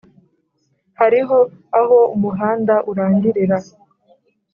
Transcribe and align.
hariho 0.99 1.39
aho 1.79 1.99
umuhanda 2.15 2.75
urangirira 2.91 3.57